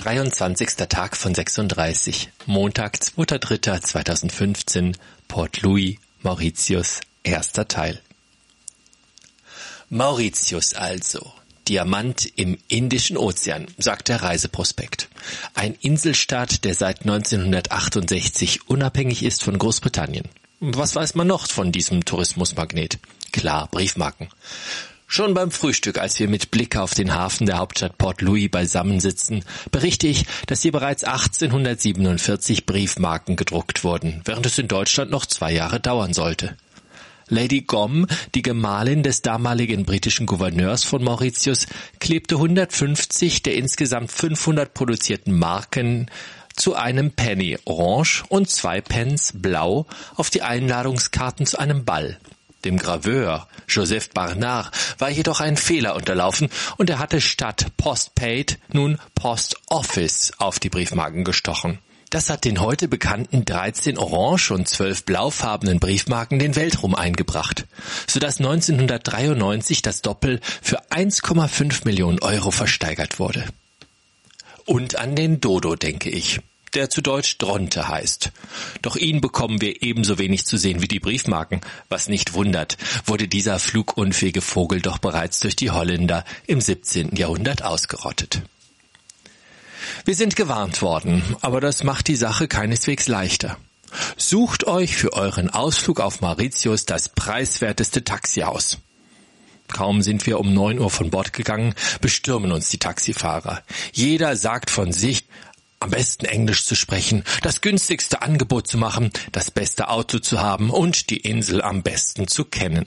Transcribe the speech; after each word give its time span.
23. 0.00 0.76
Tag 0.88 1.14
von 1.14 1.34
36. 1.34 2.30
Montag, 2.46 2.96
2.3.2015. 2.96 4.96
Port 5.28 5.60
Louis, 5.60 5.98
Mauritius, 6.22 7.00
erster 7.22 7.68
Teil. 7.68 8.00
Mauritius 9.90 10.72
also. 10.72 11.30
Diamant 11.68 12.32
im 12.36 12.56
Indischen 12.68 13.18
Ozean, 13.18 13.66
sagt 13.76 14.08
der 14.08 14.22
Reiseprospekt. 14.22 15.10
Ein 15.52 15.74
Inselstaat, 15.74 16.64
der 16.64 16.74
seit 16.74 17.02
1968 17.02 18.70
unabhängig 18.70 19.22
ist 19.22 19.44
von 19.44 19.58
Großbritannien. 19.58 20.24
Was 20.60 20.96
weiß 20.96 21.14
man 21.14 21.26
noch 21.26 21.46
von 21.46 21.72
diesem 21.72 22.06
Tourismusmagnet? 22.06 22.98
Klar, 23.32 23.68
Briefmarken. 23.70 24.30
Schon 25.12 25.34
beim 25.34 25.50
Frühstück, 25.50 25.98
als 25.98 26.20
wir 26.20 26.28
mit 26.28 26.52
Blick 26.52 26.76
auf 26.76 26.94
den 26.94 27.12
Hafen 27.12 27.44
der 27.44 27.58
Hauptstadt 27.58 27.98
Port 27.98 28.22
Louis 28.22 28.48
beisammensitzen, 28.48 29.44
berichte 29.72 30.06
ich, 30.06 30.24
dass 30.46 30.62
hier 30.62 30.70
bereits 30.70 31.02
1847 31.02 32.64
Briefmarken 32.64 33.34
gedruckt 33.34 33.82
wurden, 33.82 34.22
während 34.24 34.46
es 34.46 34.56
in 34.56 34.68
Deutschland 34.68 35.10
noch 35.10 35.26
zwei 35.26 35.52
Jahre 35.52 35.80
dauern 35.80 36.12
sollte. 36.12 36.56
Lady 37.26 37.62
Gomm, 37.62 38.06
die 38.36 38.42
Gemahlin 38.42 39.02
des 39.02 39.20
damaligen 39.20 39.84
britischen 39.84 40.26
Gouverneurs 40.26 40.84
von 40.84 41.02
Mauritius, 41.02 41.66
klebte 41.98 42.36
150 42.36 43.42
der 43.42 43.56
insgesamt 43.56 44.12
500 44.12 44.72
produzierten 44.72 45.36
Marken 45.36 46.08
zu 46.54 46.76
einem 46.76 47.10
Penny 47.10 47.58
orange 47.64 48.22
und 48.28 48.48
zwei 48.48 48.80
Pence 48.80 49.32
blau 49.34 49.86
auf 50.14 50.30
die 50.30 50.42
Einladungskarten 50.42 51.46
zu 51.46 51.58
einem 51.58 51.84
Ball. 51.84 52.20
Dem 52.64 52.76
Graveur 52.76 53.48
Joseph 53.68 54.10
Barnard 54.10 54.70
war 54.98 55.08
jedoch 55.08 55.40
ein 55.40 55.56
Fehler 55.56 55.94
unterlaufen 55.94 56.48
und 56.76 56.90
er 56.90 56.98
hatte 56.98 57.20
statt 57.20 57.66
Postpaid 57.76 58.58
nun 58.72 58.98
Post 59.14 59.56
Office 59.68 60.32
auf 60.38 60.58
die 60.58 60.68
Briefmarken 60.68 61.24
gestochen. 61.24 61.78
Das 62.10 62.28
hat 62.28 62.44
den 62.44 62.60
heute 62.60 62.88
bekannten 62.88 63.44
13 63.44 63.96
orange 63.96 64.50
und 64.50 64.68
12 64.68 65.04
blaufarbenen 65.04 65.78
Briefmarken 65.78 66.40
den 66.40 66.56
Weltruhm 66.56 66.96
eingebracht, 66.96 67.66
sodass 68.08 68.38
1993 68.38 69.80
das 69.80 70.02
Doppel 70.02 70.40
für 70.60 70.82
1,5 70.90 71.84
Millionen 71.84 72.20
Euro 72.20 72.50
versteigert 72.50 73.20
wurde. 73.20 73.44
Und 74.66 74.96
an 74.96 75.14
den 75.14 75.40
Dodo 75.40 75.76
denke 75.76 76.10
ich 76.10 76.40
der 76.74 76.90
zu 76.90 77.00
Deutsch 77.00 77.38
Dronte 77.38 77.88
heißt. 77.88 78.30
Doch 78.82 78.96
ihn 78.96 79.20
bekommen 79.20 79.60
wir 79.60 79.82
ebenso 79.82 80.18
wenig 80.18 80.46
zu 80.46 80.56
sehen 80.56 80.82
wie 80.82 80.88
die 80.88 81.00
Briefmarken. 81.00 81.60
Was 81.88 82.08
nicht 82.08 82.34
wundert, 82.34 82.76
wurde 83.06 83.28
dieser 83.28 83.58
flugunfähige 83.58 84.40
Vogel 84.40 84.80
doch 84.80 84.98
bereits 84.98 85.40
durch 85.40 85.56
die 85.56 85.70
Holländer 85.70 86.24
im 86.46 86.60
17. 86.60 87.16
Jahrhundert 87.16 87.62
ausgerottet. 87.62 88.42
Wir 90.04 90.14
sind 90.14 90.36
gewarnt 90.36 90.82
worden, 90.82 91.22
aber 91.40 91.60
das 91.60 91.84
macht 91.84 92.08
die 92.08 92.16
Sache 92.16 92.48
keineswegs 92.48 93.08
leichter. 93.08 93.56
Sucht 94.16 94.66
euch 94.66 94.96
für 94.96 95.12
euren 95.14 95.50
Ausflug 95.50 96.00
auf 96.00 96.20
Mauritius 96.20 96.86
das 96.86 97.08
preiswerteste 97.08 98.04
Taxi 98.04 98.42
aus. 98.42 98.78
Kaum 99.68 100.02
sind 100.02 100.26
wir 100.26 100.40
um 100.40 100.52
neun 100.52 100.78
Uhr 100.78 100.90
von 100.90 101.10
Bord 101.10 101.32
gegangen, 101.32 101.74
bestürmen 102.00 102.52
uns 102.52 102.70
die 102.70 102.78
Taxifahrer. 102.78 103.62
Jeder 103.92 104.36
sagt 104.36 104.70
von 104.70 104.92
sich, 104.92 105.26
am 105.80 105.90
besten 105.90 106.26
Englisch 106.26 106.66
zu 106.66 106.76
sprechen, 106.76 107.24
das 107.42 107.62
günstigste 107.62 108.22
Angebot 108.22 108.68
zu 108.68 108.78
machen, 108.78 109.10
das 109.32 109.50
beste 109.50 109.88
Auto 109.88 110.18
zu 110.18 110.40
haben 110.40 110.70
und 110.70 111.10
die 111.10 111.18
Insel 111.18 111.62
am 111.62 111.82
besten 111.82 112.28
zu 112.28 112.44
kennen. 112.44 112.86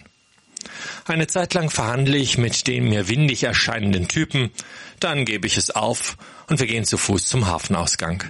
Eine 1.05 1.27
Zeit 1.27 1.53
lang 1.53 1.69
verhandle 1.69 2.17
ich 2.17 2.37
mit 2.37 2.67
den 2.67 2.87
mir 2.87 3.09
windig 3.09 3.43
erscheinenden 3.43 4.07
Typen, 4.07 4.51
dann 4.99 5.25
gebe 5.25 5.47
ich 5.47 5.57
es 5.57 5.71
auf 5.71 6.17
und 6.47 6.59
wir 6.59 6.67
gehen 6.67 6.85
zu 6.85 6.97
Fuß 6.97 7.25
zum 7.25 7.47
Hafenausgang. 7.47 8.23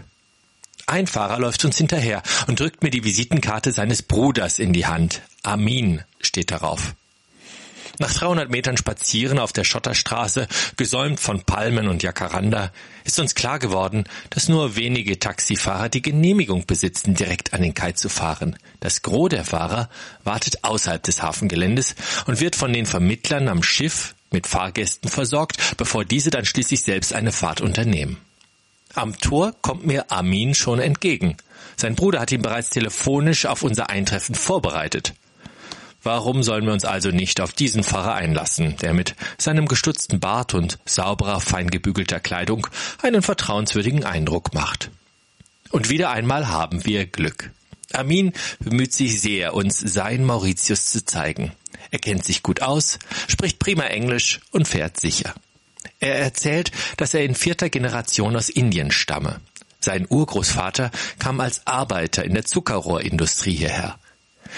Ein 0.87 1.07
Fahrer 1.07 1.39
läuft 1.39 1.63
uns 1.63 1.77
hinterher 1.77 2.23
und 2.47 2.59
drückt 2.59 2.83
mir 2.83 2.89
die 2.89 3.03
Visitenkarte 3.03 3.71
seines 3.71 4.01
Bruders 4.01 4.59
in 4.59 4.73
die 4.73 4.85
Hand. 4.85 5.21
Amin 5.43 6.03
steht 6.19 6.51
darauf. 6.51 6.95
Nach 7.99 8.11
300 8.11 8.49
Metern 8.49 8.75
Spazieren 8.75 9.37
auf 9.37 9.53
der 9.53 9.63
Schotterstraße, 9.63 10.47
gesäumt 10.77 11.19
von 11.19 11.43
Palmen 11.43 11.87
und 11.87 12.01
Jacaranda, 12.01 12.71
ist 13.03 13.19
uns 13.19 13.35
klar 13.35 13.59
geworden, 13.59 14.05
dass 14.31 14.49
nur 14.49 14.75
wenige 14.75 15.19
Taxifahrer 15.19 15.89
die 15.89 16.01
Genehmigung 16.01 16.65
besitzen, 16.65 17.13
direkt 17.13 17.53
an 17.53 17.61
den 17.61 17.75
Kai 17.75 17.91
zu 17.91 18.09
fahren. 18.09 18.57
Das 18.79 19.03
Gros 19.03 19.29
der 19.29 19.45
Fahrer 19.45 19.89
wartet 20.23 20.63
außerhalb 20.63 21.03
des 21.03 21.21
Hafengeländes 21.21 21.93
und 22.25 22.39
wird 22.39 22.55
von 22.55 22.73
den 22.73 22.87
Vermittlern 22.87 23.47
am 23.47 23.61
Schiff 23.61 24.15
mit 24.31 24.47
Fahrgästen 24.47 25.09
versorgt, 25.09 25.77
bevor 25.77 26.03
diese 26.03 26.31
dann 26.31 26.45
schließlich 26.45 26.81
selbst 26.81 27.13
eine 27.13 27.31
Fahrt 27.31 27.61
unternehmen. 27.61 28.17
Am 28.95 29.17
Tor 29.19 29.53
kommt 29.61 29.85
mir 29.85 30.11
Amin 30.11 30.55
schon 30.55 30.79
entgegen. 30.79 31.37
Sein 31.75 31.93
Bruder 31.93 32.19
hat 32.19 32.31
ihn 32.31 32.41
bereits 32.41 32.71
telefonisch 32.71 33.45
auf 33.45 33.61
unser 33.61 33.91
Eintreffen 33.91 34.33
vorbereitet. 34.33 35.13
Warum 36.03 36.43
sollen 36.43 36.65
wir 36.65 36.73
uns 36.73 36.83
also 36.83 37.11
nicht 37.11 37.39
auf 37.39 37.53
diesen 37.53 37.83
Pfarrer 37.83 38.13
einlassen, 38.13 38.75
der 38.77 38.93
mit 38.93 39.15
seinem 39.37 39.67
gestutzten 39.67 40.19
Bart 40.19 40.53
und 40.53 40.77
sauberer, 40.85 41.39
fein 41.39 41.69
gebügelter 41.69 42.19
Kleidung 42.19 42.67
einen 43.01 43.21
vertrauenswürdigen 43.21 44.03
Eindruck 44.03 44.53
macht? 44.53 44.91
Und 45.71 45.89
wieder 45.89 46.11
einmal 46.11 46.49
haben 46.49 46.85
wir 46.85 47.05
Glück. 47.05 47.51
Amin 47.93 48.33
bemüht 48.59 48.91
sich 48.91 49.21
sehr, 49.21 49.53
uns 49.53 49.79
sein 49.79 50.25
Mauritius 50.25 50.87
zu 50.87 51.05
zeigen. 51.05 51.53
Er 51.89 51.99
kennt 51.99 52.25
sich 52.25 52.43
gut 52.43 52.61
aus, 52.61 52.99
spricht 53.27 53.59
prima 53.59 53.83
Englisch 53.85 54.41
und 54.51 54.67
fährt 54.67 54.99
sicher. 54.99 55.33
Er 55.99 56.19
erzählt, 56.19 56.71
dass 56.97 57.13
er 57.13 57.23
in 57.23 57.35
vierter 57.35 57.69
Generation 57.69 58.35
aus 58.35 58.49
Indien 58.49 58.91
stamme. 58.91 59.39
Sein 59.79 60.05
Urgroßvater 60.09 60.91
kam 61.19 61.39
als 61.39 61.65
Arbeiter 61.65 62.25
in 62.25 62.33
der 62.33 62.45
Zuckerrohrindustrie 62.45 63.55
hierher. 63.55 63.97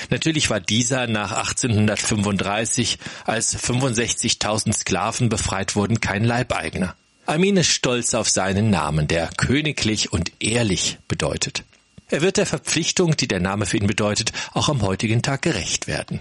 Natürlich 0.10 0.50
war 0.50 0.60
dieser 0.60 1.08
nach 1.08 1.32
1835, 1.32 3.00
als 3.26 3.58
65.000 3.58 4.74
Sklaven 4.74 5.30
befreit 5.30 5.76
wurden, 5.76 6.02
kein 6.02 6.24
Leibeigener. 6.24 6.96
Amin 7.26 7.58
ist 7.58 7.70
stolz 7.70 8.14
auf 8.14 8.30
seinen 8.30 8.70
Namen, 8.70 9.08
der 9.08 9.30
königlich 9.36 10.14
und 10.14 10.32
ehrlich 10.40 11.00
bedeutet. 11.08 11.64
Er 12.10 12.22
wird 12.22 12.38
der 12.38 12.46
Verpflichtung, 12.46 13.18
die 13.18 13.28
der 13.28 13.40
Name 13.40 13.66
für 13.66 13.78
ihn 13.78 13.88
bedeutet, 13.88 14.32
auch 14.54 14.70
am 14.70 14.84
heutigen 14.84 15.24
Tag 15.24 15.42
gerecht 15.42 15.88
werden. 15.88 16.20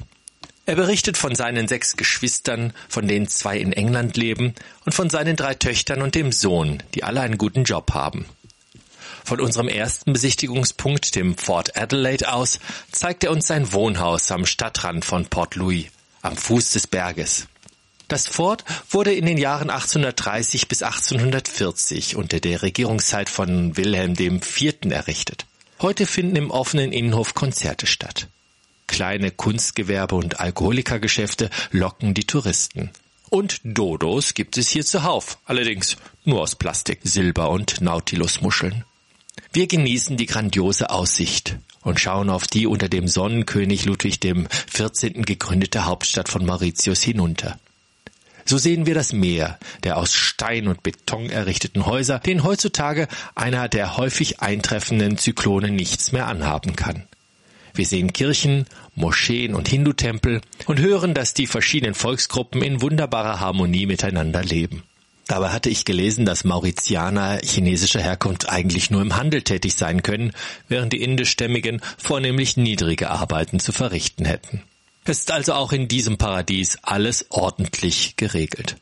Er 0.67 0.77
berichtet 0.77 1.19
von 1.19 1.35
seinen 1.35 1.69
sechs 1.69 1.99
Geschwistern, 1.99 2.73
von 2.89 3.07
denen 3.07 3.29
zwei 3.29 3.59
in 3.59 3.75
England 3.75 4.17
leben, 4.17 4.55
und 4.87 4.93
von 4.93 5.11
seinen 5.11 5.37
drei 5.37 5.55
Töchtern 5.55 6.01
und 6.01 6.15
dem 6.15 6.33
Sohn, 6.33 6.83
die 6.95 7.05
alle 7.05 7.21
einen 7.21 7.37
guten 7.37 7.65
Job 7.65 7.93
haben. 7.93 8.25
Von 9.25 9.41
unserem 9.41 9.69
ersten 9.69 10.13
Besichtigungspunkt, 10.13 11.15
dem 11.15 11.37
Fort 11.39 11.79
Adelaide 11.79 12.31
aus, 12.31 12.61
zeigt 12.93 13.25
er 13.25 13.31
uns 13.31 13.47
sein 13.47 13.73
Wohnhaus 13.73 14.31
am 14.31 14.45
Stadtrand 14.45 15.05
von 15.05 15.25
Port 15.27 15.57
Louis, 15.57 15.87
am 16.21 16.37
Fuß 16.37 16.73
des 16.73 16.87
Berges. 16.87 17.47
Das 18.09 18.29
Fort 18.29 18.65
wurde 18.91 19.15
in 19.15 19.25
den 19.25 19.39
Jahren 19.39 19.71
1830 19.71 20.69
bis 20.69 20.83
1840 20.83 22.17
unter 22.17 22.39
der 22.39 22.61
Regierungszeit 22.61 23.31
von 23.31 23.79
Wilhelm 23.79 24.15
IV. 24.19 24.75
errichtet. 24.91 25.47
Heute 25.81 26.07
finden 26.07 26.37
im 26.37 26.51
offenen 26.51 26.93
Innenhof 26.93 27.33
Konzerte 27.33 27.87
statt. 27.87 28.29
Kleine 28.87 29.31
Kunstgewerbe 29.31 30.17
und 30.17 30.39
Alkoholikergeschäfte 30.39 31.49
locken 31.71 32.13
die 32.13 32.27
Touristen. 32.27 32.91
Und 33.31 33.61
Dodos 33.65 34.35
gibt 34.35 34.59
es 34.59 34.69
hier 34.69 34.85
zuhauf, 34.85 35.39
allerdings 35.47 35.97
nur 36.25 36.43
aus 36.43 36.57
Plastik, 36.57 37.01
Silber 37.05 37.49
und 37.49 37.81
Nautilusmuscheln. 37.81 38.85
Wir 39.53 39.67
genießen 39.67 40.17
die 40.17 40.27
grandiose 40.27 40.91
Aussicht 40.91 41.57
und 41.83 42.01
schauen 42.01 42.31
auf 42.31 42.47
die 42.47 42.67
unter 42.67 42.89
dem 42.89 43.09
Sonnenkönig 43.09 43.85
Ludwig 43.85 44.21
dem 44.21 44.49
14. 44.71 45.23
gegründete 45.23 45.85
Hauptstadt 45.85 46.29
von 46.29 46.45
Mauritius 46.45 47.03
hinunter. 47.03 47.59
So 48.47 48.59
sehen 48.59 48.87
wir 48.87 48.95
das 48.95 49.13
Meer 49.13 49.59
der 49.85 49.97
aus 49.97 50.13
Stein 50.13 50.69
und 50.69 50.83
Beton 50.83 51.31
errichteten 51.31 51.87
Häuser, 51.87 52.19
denen 52.19 52.45
heutzutage 52.45 53.09
einer 53.35 53.69
der 53.69 53.97
häufig 53.97 54.41
eintreffenden 54.41 55.19
Zyklone 55.19 55.71
nichts 55.71 56.13
mehr 56.13 56.27
anhaben 56.27 56.77
kann. 56.77 57.05
Wir 57.75 57.87
sehen 57.87 58.13
Kirchen, 58.13 58.67
Moscheen 58.95 59.55
und 59.55 59.69
Hindu-Tempel 59.69 60.43
und 60.67 60.81
hören, 60.81 61.15
dass 61.15 61.35
die 61.35 61.47
verschiedenen 61.47 61.95
Volksgruppen 61.95 62.63
in 62.63 62.83
wunderbarer 62.83 63.41
Harmonie 63.41 63.87
miteinander 63.87 64.45
leben. 64.45 64.85
Dabei 65.27 65.51
hatte 65.51 65.71
ich 65.71 65.85
gelesen, 65.85 66.27
dass 66.27 66.45
Mauritianer 66.45 67.41
chinesischer 67.43 68.01
Herkunft 68.01 68.49
eigentlich 68.49 68.91
nur 68.91 69.01
im 69.01 69.17
Handel 69.17 69.43
tätig 69.43 69.75
sein 69.75 70.03
können, 70.03 70.33
während 70.69 70.93
die 70.93 71.03
indischstämmigen 71.03 71.81
vornehmlich 71.97 72.57
niedrige 72.57 73.11
Arbeiten 73.11 73.59
zu 73.59 73.73
verrichten 73.73 74.27
hätten. 74.27 74.63
Es 75.07 75.21
ist 75.21 75.31
also 75.31 75.55
auch 75.55 75.73
in 75.73 75.89
diesem 75.89 76.19
Paradies 76.19 76.79
alles 76.83 77.27
ordentlich 77.31 78.17
geregelt. 78.17 78.77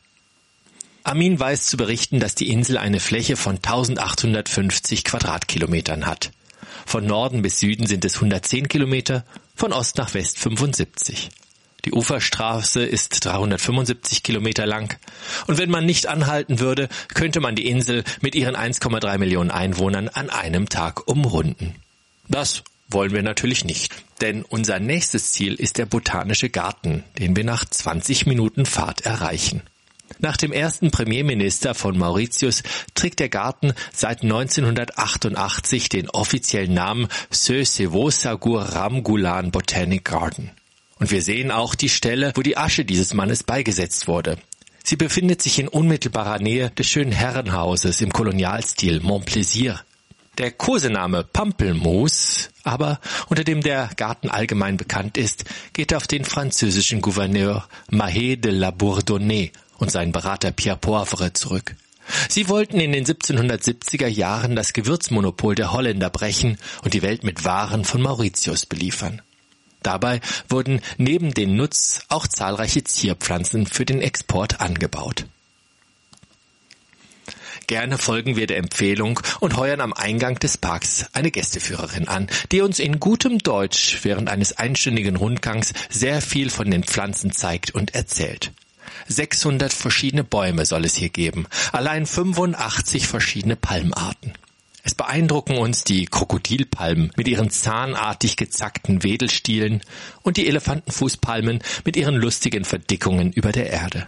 Amin 1.03 1.37
weiß 1.37 1.67
zu 1.67 1.75
berichten, 1.75 2.21
dass 2.21 2.33
die 2.33 2.47
Insel 2.47 2.77
eine 2.77 3.01
Fläche 3.01 3.35
von 3.35 3.55
1850 3.57 5.03
Quadratkilometern 5.03 6.05
hat. 6.05 6.31
Von 6.85 7.05
Norden 7.05 7.41
bis 7.41 7.59
Süden 7.59 7.87
sind 7.87 8.05
es 8.05 8.15
110 8.15 8.69
Kilometer, 8.69 9.25
von 9.55 9.73
Ost 9.73 9.97
nach 9.97 10.13
West 10.13 10.39
75. 10.39 11.29
Die 11.85 11.91
Uferstraße 11.91 12.83
ist 12.83 13.25
375 13.25 14.23
Kilometer 14.23 14.65
lang. 14.65 14.97
Und 15.47 15.57
wenn 15.57 15.69
man 15.69 15.85
nicht 15.85 16.07
anhalten 16.07 16.59
würde, 16.59 16.87
könnte 17.13 17.41
man 17.41 17.55
die 17.55 17.67
Insel 17.67 18.03
mit 18.21 18.35
ihren 18.35 18.55
1,3 18.55 19.17
Millionen 19.17 19.51
Einwohnern 19.51 20.07
an 20.07 20.29
einem 20.29 20.69
Tag 20.69 21.07
umrunden. 21.07 21.75
Das 22.29 22.63
wollen 22.87 23.11
wir 23.11 23.23
natürlich 23.23 23.65
nicht. 23.65 23.93
Denn 24.21 24.43
unser 24.43 24.79
nächstes 24.79 25.33
Ziel 25.33 25.55
ist 25.55 25.77
der 25.77 25.85
Botanische 25.85 26.49
Garten, 26.49 27.03
den 27.19 27.35
wir 27.35 27.43
nach 27.43 27.65
20 27.65 28.27
Minuten 28.27 28.65
Fahrt 28.65 29.01
erreichen. 29.01 29.61
Nach 30.19 30.37
dem 30.37 30.53
ersten 30.53 30.91
Premierminister 30.91 31.73
von 31.73 31.97
Mauritius 31.97 32.63
trägt 32.93 33.19
der 33.19 33.29
Garten 33.29 33.73
seit 33.93 34.21
1988 34.21 35.89
den 35.89 36.09
offiziellen 36.09 36.73
Namen 36.73 37.07
Seu 37.29 37.65
Sevosagur 37.65 38.61
Ramgulan 38.61 39.51
Botanic 39.51 40.05
Garden. 40.05 40.51
Und 41.03 41.11
wir 41.11 41.21
sehen 41.21 41.51
auch 41.51 41.75
die 41.75 41.89
Stelle, 41.89 42.31
wo 42.35 42.41
die 42.43 42.55
Asche 42.55 42.85
dieses 42.85 43.13
Mannes 43.13 43.43
beigesetzt 43.43 44.07
wurde. 44.07 44.37
Sie 44.85 44.95
befindet 44.95 45.41
sich 45.41 45.59
in 45.59 45.67
unmittelbarer 45.67 46.39
Nähe 46.39 46.69
des 46.69 46.87
schönen 46.87 47.11
Herrenhauses 47.11 47.99
im 47.99 48.13
Kolonialstil 48.13 49.01
Montplaisir. 49.01 49.81
Der 50.37 50.51
Kosename 50.51 51.25
Pampelmoos, 51.25 52.51
aber 52.63 53.01
unter 53.27 53.43
dem 53.43 53.59
der 53.59 53.89
Garten 53.97 54.29
allgemein 54.29 54.77
bekannt 54.77 55.17
ist, 55.17 55.43
geht 55.73 55.93
auf 55.93 56.07
den 56.07 56.23
französischen 56.23 57.01
Gouverneur 57.01 57.67
Mahé 57.91 58.37
de 58.37 58.53
la 58.53 58.71
Bourdonnais 58.71 59.51
und 59.79 59.91
seinen 59.91 60.13
Berater 60.13 60.53
Pierre 60.53 60.77
Poivre 60.77 61.33
zurück. 61.33 61.75
Sie 62.29 62.47
wollten 62.47 62.79
in 62.79 62.93
den 62.93 63.05
1770er 63.05 64.07
Jahren 64.07 64.55
das 64.55 64.71
Gewürzmonopol 64.71 65.55
der 65.55 65.73
Holländer 65.73 66.09
brechen 66.09 66.57
und 66.81 66.93
die 66.93 67.01
Welt 67.01 67.25
mit 67.25 67.43
Waren 67.43 67.83
von 67.83 68.01
Mauritius 68.01 68.65
beliefern. 68.65 69.21
Dabei 69.83 70.21
wurden 70.49 70.81
neben 70.97 71.33
den 71.33 71.55
Nutz 71.55 72.01
auch 72.07 72.27
zahlreiche 72.27 72.83
Zierpflanzen 72.83 73.67
für 73.67 73.85
den 73.85 74.01
Export 74.01 74.61
angebaut. 74.61 75.25
Gerne 77.67 77.97
folgen 77.97 78.35
wir 78.35 78.45
der 78.45 78.57
Empfehlung 78.57 79.19
und 79.39 79.55
heuern 79.55 79.79
am 79.79 79.93
Eingang 79.93 80.37
des 80.39 80.57
Parks 80.57 81.05
eine 81.13 81.31
Gästeführerin 81.31 82.07
an, 82.07 82.27
die 82.51 82.61
uns 82.61 82.79
in 82.79 82.99
gutem 82.99 83.39
Deutsch 83.39 83.99
während 84.03 84.29
eines 84.29 84.57
einstündigen 84.57 85.15
Rundgangs 85.15 85.73
sehr 85.89 86.21
viel 86.21 86.49
von 86.49 86.69
den 86.69 86.83
Pflanzen 86.83 87.31
zeigt 87.31 87.71
und 87.71 87.95
erzählt. 87.95 88.51
600 89.07 89.71
verschiedene 89.71 90.23
Bäume 90.23 90.65
soll 90.65 90.85
es 90.85 90.95
hier 90.95 91.09
geben, 91.09 91.47
allein 91.71 92.05
85 92.05 93.07
verschiedene 93.07 93.55
Palmarten. 93.55 94.33
Es 94.85 94.95
beeindrucken 94.95 95.57
uns 95.57 95.85
die 95.85 96.05
Krokodilpalmen 96.05 97.13
mit 97.15 97.29
ihren 97.29 97.49
zahnartig 97.49 98.35
gezackten 98.35 99.01
Wedelstielen 99.01 99.81
und 100.23 100.35
die 100.35 100.47
Elefantenfußpalmen 100.47 101.59
mit 101.85 101.95
ihren 101.95 102.15
lustigen 102.15 102.65
Verdickungen 102.65 103.31
über 103.31 103.53
der 103.53 103.69
Erde. 103.69 104.07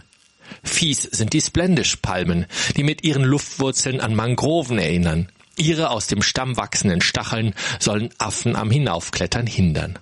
Fies 0.62 1.02
sind 1.02 1.32
die 1.32 1.40
Splendish-Palmen, 1.40 2.44
die 2.76 2.84
mit 2.84 3.04
ihren 3.04 3.24
Luftwurzeln 3.24 4.00
an 4.00 4.14
Mangroven 4.14 4.78
erinnern. 4.78 5.32
Ihre 5.56 5.88
aus 5.88 6.08
dem 6.08 6.20
Stamm 6.22 6.58
wachsenden 6.58 7.00
Stacheln 7.00 7.54
sollen 7.80 8.10
Affen 8.18 8.54
am 8.54 8.70
Hinaufklettern 8.70 9.46
hindern. 9.46 9.98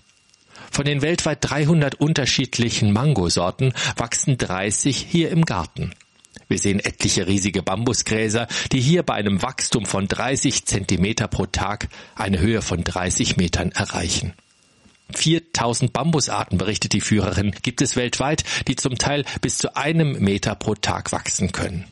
Von 0.73 0.85
den 0.85 1.03
weltweit 1.03 1.39
300 1.41 1.95
unterschiedlichen 1.95 2.93
Mangosorten 2.93 3.73
wachsen 3.97 4.39
30 4.39 5.07
hier 5.09 5.31
im 5.31 5.45
Garten. 5.45 5.93
Wir 6.49 6.59
sehen 6.59 6.81
etliche 6.81 7.27
riesige 7.27 7.63
Bambusgräser, 7.63 8.47
die 8.73 8.81
hier 8.81 9.03
bei 9.03 9.15
einem 9.15 9.43
Wachstum 9.43 9.87
von 9.87 10.09
30 10.09 10.65
Zentimeter 10.67 11.29
pro 11.29 11.47
Tag 11.47 11.89
eine 12.15 12.39
Höhe 12.41 12.63
von 12.63 12.85
30 12.85 13.37
Metern 13.37 13.73
erreichen. 13.73 14.35
4000 15.13 15.93
Bambusarten, 15.93 16.59
berichtet 16.59 16.93
die 16.93 17.01
Führerin, 17.01 17.55
gibt 17.63 17.83
es 17.83 17.97
weltweit, 17.97 18.45
die 18.69 18.77
zum 18.77 18.99
Teil 18.99 19.25
bis 19.41 19.59
zu 19.59 19.77
einem 19.77 20.19
Meter 20.21 20.55
pro 20.55 20.75
Tag 20.75 21.13
wachsen 21.13 21.53
können. 21.53 21.85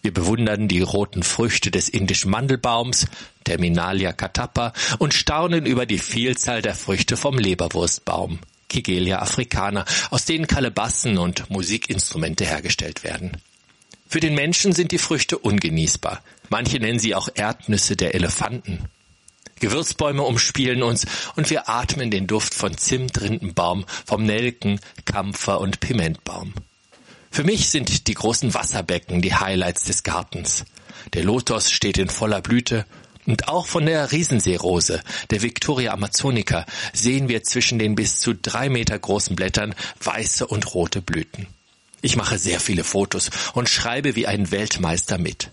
Wir 0.00 0.12
bewundern 0.12 0.66
die 0.66 0.80
roten 0.80 1.22
Früchte 1.22 1.70
des 1.70 1.88
indischen 1.88 2.30
Mandelbaums, 2.30 3.06
Terminalia 3.44 4.12
catappa, 4.12 4.72
und 4.98 5.14
staunen 5.14 5.64
über 5.64 5.86
die 5.86 5.98
Vielzahl 5.98 6.60
der 6.60 6.74
Früchte 6.74 7.16
vom 7.16 7.38
Leberwurstbaum, 7.38 8.40
Kigelia 8.68 9.20
africana, 9.20 9.84
aus 10.10 10.24
denen 10.24 10.48
Kalebassen 10.48 11.18
und 11.18 11.50
Musikinstrumente 11.50 12.44
hergestellt 12.44 13.04
werden. 13.04 13.36
Für 14.12 14.20
den 14.20 14.34
Menschen 14.34 14.74
sind 14.74 14.92
die 14.92 14.98
Früchte 14.98 15.38
ungenießbar. 15.38 16.22
Manche 16.50 16.78
nennen 16.78 16.98
sie 16.98 17.14
auch 17.14 17.30
Erdnüsse 17.34 17.96
der 17.96 18.14
Elefanten. 18.14 18.84
Gewürzbäume 19.58 20.22
umspielen 20.22 20.82
uns 20.82 21.06
und 21.34 21.48
wir 21.48 21.70
atmen 21.70 22.10
den 22.10 22.26
Duft 22.26 22.52
von 22.52 22.76
Zimtrindenbaum, 22.76 23.86
vom 24.04 24.24
Nelken, 24.26 24.80
Kampfer 25.06 25.62
und 25.62 25.80
Pimentbaum. 25.80 26.52
Für 27.30 27.42
mich 27.42 27.70
sind 27.70 28.06
die 28.06 28.12
großen 28.12 28.52
Wasserbecken 28.52 29.22
die 29.22 29.34
Highlights 29.34 29.84
des 29.84 30.02
Gartens. 30.02 30.66
Der 31.14 31.24
Lotus 31.24 31.70
steht 31.70 31.96
in 31.96 32.10
voller 32.10 32.42
Blüte 32.42 32.84
und 33.24 33.48
auch 33.48 33.64
von 33.64 33.86
der 33.86 34.12
Riesenseerose, 34.12 35.00
der 35.30 35.40
Victoria 35.40 35.94
Amazonica, 35.94 36.66
sehen 36.92 37.30
wir 37.30 37.44
zwischen 37.44 37.78
den 37.78 37.94
bis 37.94 38.20
zu 38.20 38.34
drei 38.34 38.68
Meter 38.68 38.98
großen 38.98 39.34
Blättern 39.36 39.74
weiße 40.04 40.46
und 40.46 40.74
rote 40.74 41.00
Blüten. 41.00 41.46
Ich 42.02 42.16
mache 42.16 42.36
sehr 42.36 42.58
viele 42.58 42.82
Fotos 42.82 43.30
und 43.54 43.68
schreibe 43.68 44.16
wie 44.16 44.26
ein 44.26 44.50
Weltmeister 44.50 45.18
mit. 45.18 45.50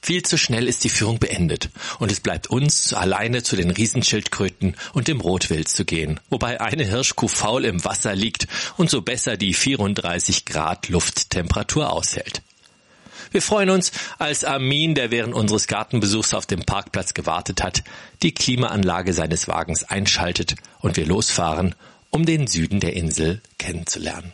Viel 0.00 0.22
zu 0.22 0.38
schnell 0.38 0.68
ist 0.68 0.84
die 0.84 0.88
Führung 0.88 1.18
beendet 1.18 1.70
und 1.98 2.10
es 2.10 2.20
bleibt 2.20 2.48
uns 2.48 2.92
alleine 2.94 3.42
zu 3.42 3.56
den 3.56 3.70
Riesenschildkröten 3.70 4.76
und 4.94 5.08
dem 5.08 5.20
Rotwild 5.20 5.68
zu 5.68 5.84
gehen, 5.84 6.20
wobei 6.30 6.60
eine 6.60 6.84
Hirschkuh 6.84 7.28
faul 7.28 7.64
im 7.64 7.84
Wasser 7.84 8.14
liegt 8.14 8.46
und 8.76 8.90
so 8.90 9.02
besser 9.02 9.36
die 9.36 9.54
34 9.54 10.44
Grad 10.44 10.88
Lufttemperatur 10.88 11.92
aushält. 11.92 12.42
Wir 13.32 13.42
freuen 13.42 13.70
uns, 13.70 13.90
als 14.18 14.44
Armin, 14.44 14.94
der 14.94 15.10
während 15.10 15.34
unseres 15.34 15.66
Gartenbesuchs 15.66 16.34
auf 16.34 16.46
dem 16.46 16.64
Parkplatz 16.64 17.14
gewartet 17.14 17.62
hat, 17.62 17.82
die 18.22 18.34
Klimaanlage 18.34 19.12
seines 19.12 19.48
Wagens 19.48 19.84
einschaltet 19.84 20.56
und 20.80 20.96
wir 20.96 21.06
losfahren, 21.06 21.74
um 22.10 22.26
den 22.26 22.46
Süden 22.46 22.78
der 22.78 22.94
Insel 22.94 23.40
kennenzulernen. 23.58 24.32